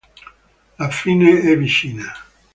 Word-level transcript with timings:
La 0.79 0.89
fine 0.89 1.41
è 1.41 1.55
vicina. 1.55 2.11